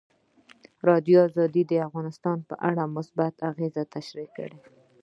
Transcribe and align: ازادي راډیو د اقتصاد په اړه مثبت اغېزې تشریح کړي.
ازادي 0.03 0.81
راډیو 0.87 1.21
د 1.69 1.73
اقتصاد 1.85 2.39
په 2.49 2.55
اړه 2.69 2.83
مثبت 2.95 3.33
اغېزې 3.49 3.83
تشریح 3.95 4.29
کړي. 4.37 4.59